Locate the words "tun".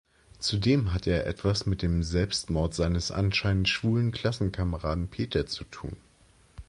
5.65-5.95